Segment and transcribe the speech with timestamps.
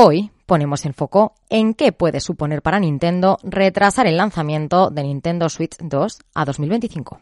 [0.00, 5.48] Hoy ponemos el foco en qué puede suponer para Nintendo retrasar el lanzamiento de Nintendo
[5.48, 7.18] Switch 2 a 2025.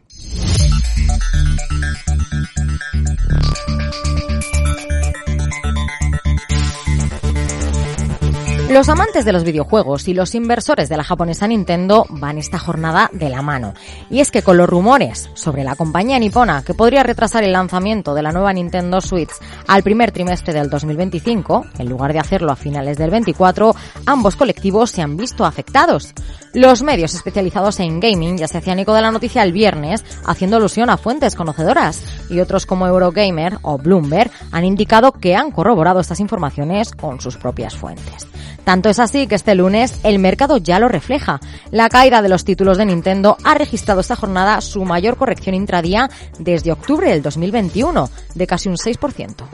[8.69, 13.09] Los amantes de los videojuegos y los inversores de la japonesa Nintendo van esta jornada
[13.13, 13.75] de la mano.
[14.11, 18.13] Y es que con los rumores sobre la compañía nipona que podría retrasar el lanzamiento
[18.13, 19.31] de la nueva Nintendo Switch
[19.69, 23.73] al primer trimestre del 2025, en lugar de hacerlo a finales del 24,
[24.05, 26.13] ambos colectivos se han visto afectados.
[26.53, 30.57] Los medios especializados en gaming ya se hacían eco de la noticia el viernes, haciendo
[30.57, 36.01] alusión a fuentes conocedoras, y otros como Eurogamer o Bloomberg han indicado que han corroborado
[36.01, 38.27] estas informaciones con sus propias fuentes.
[38.67, 41.39] Tanto es así que este lunes el mercado ya lo refleja.
[41.71, 46.11] La caída de los títulos de Nintendo ha registrado esta jornada su mayor corrección intradía
[46.41, 49.45] desde octubre del 2021, de casi un 6%.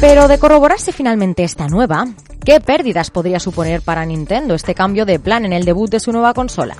[0.00, 2.06] Pero de corroborarse finalmente esta nueva,
[2.44, 6.12] ¿qué pérdidas podría suponer para Nintendo este cambio de plan en el debut de su
[6.12, 6.76] nueva consola?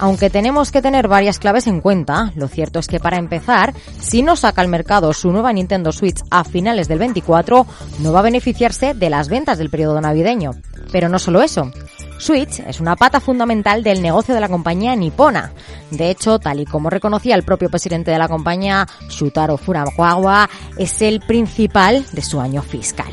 [0.00, 4.22] Aunque tenemos que tener varias claves en cuenta, lo cierto es que para empezar, si
[4.22, 7.66] no saca al mercado su nueva Nintendo Switch a finales del 24,
[7.98, 10.52] no va a beneficiarse de las ventas del periodo navideño.
[10.90, 11.70] Pero no solo eso.
[12.16, 15.52] Switch es una pata fundamental del negocio de la compañía nipona.
[15.90, 20.48] De hecho, tal y como reconocía el propio presidente de la compañía, Shutaro Furukawa,
[20.78, 23.12] es el principal de su año fiscal.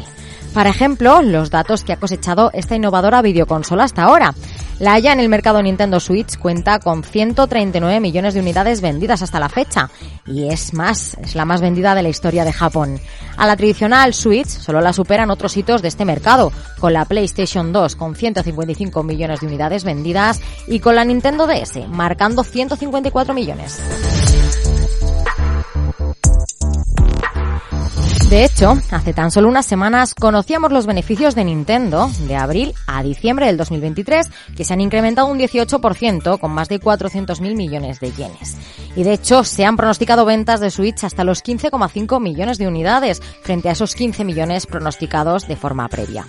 [0.57, 4.33] Para ejemplo, los datos que ha cosechado esta innovadora videoconsola hasta ahora.
[4.79, 9.39] La Haya en el mercado Nintendo Switch cuenta con 139 millones de unidades vendidas hasta
[9.39, 9.91] la fecha
[10.25, 12.99] y es más, es la más vendida de la historia de Japón.
[13.37, 17.71] A la tradicional Switch solo la superan otros hitos de este mercado, con la PlayStation
[17.71, 23.79] 2 con 155 millones de unidades vendidas y con la Nintendo DS marcando 154 millones.
[28.29, 33.01] De hecho, hace tan solo unas semanas conocíamos los beneficios de Nintendo de abril a
[33.01, 38.11] diciembre del 2023, que se han incrementado un 18% con más de 400.000 millones de
[38.11, 38.57] yenes.
[38.97, 43.21] Y de hecho, se han pronosticado ventas de Switch hasta los 15,5 millones de unidades,
[43.43, 46.25] frente a esos 15 millones pronosticados de forma previa.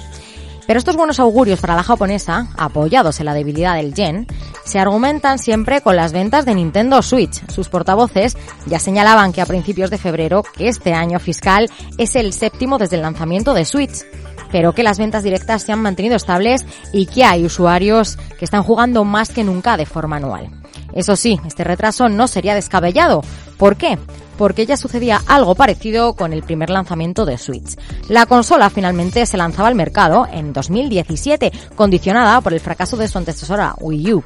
[0.69, 4.27] Pero estos buenos augurios para la japonesa, apoyados en la debilidad del yen,
[4.69, 7.43] se argumentan siempre con las ventas de Nintendo Switch.
[7.51, 8.37] Sus portavoces
[8.67, 12.97] ya señalaban que a principios de febrero que este año fiscal es el séptimo desde
[12.97, 14.05] el lanzamiento de Switch
[14.51, 18.63] pero que las ventas directas se han mantenido estables y que hay usuarios que están
[18.63, 20.49] jugando más que nunca de forma anual.
[20.95, 23.23] Eso sí, este retraso no sería descabellado.
[23.59, 23.99] ¿Por qué?
[24.39, 27.77] Porque ya sucedía algo parecido con el primer lanzamiento de Switch.
[28.09, 33.19] La consola finalmente se lanzaba al mercado en 2017, condicionada por el fracaso de su
[33.19, 34.25] antecesora Wii U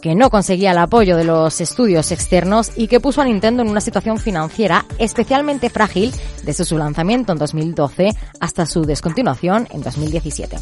[0.00, 3.68] que no conseguía el apoyo de los estudios externos y que puso a Nintendo en
[3.68, 6.12] una situación financiera especialmente frágil
[6.44, 8.10] desde su lanzamiento en 2012
[8.40, 10.56] hasta su descontinuación en 2017.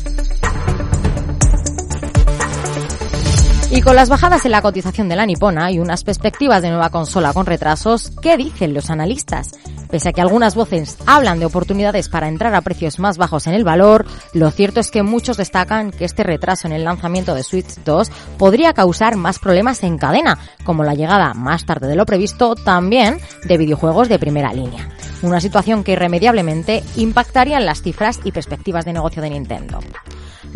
[3.68, 6.90] Y con las bajadas en la cotización de la nipona y unas perspectivas de nueva
[6.90, 9.52] consola con retrasos, ¿qué dicen los analistas?
[9.90, 13.54] Pese a que algunas voces hablan de oportunidades para entrar a precios más bajos en
[13.54, 17.42] el valor, lo cierto es que muchos destacan que este retraso en el lanzamiento de
[17.42, 22.06] Switch 2 podría causar más problemas en cadena, como la llegada más tarde de lo
[22.06, 24.88] previsto también de videojuegos de primera línea.
[25.22, 29.80] Una situación que irremediablemente impactaría en las cifras y perspectivas de negocio de Nintendo.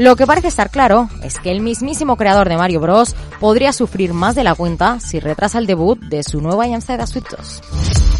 [0.01, 3.15] Lo que parece estar claro es que el mismísimo creador de Mario Bros.
[3.39, 7.29] podría sufrir más de la cuenta si retrasa el debut de su nueva Inside Switch
[7.29, 8.20] 2.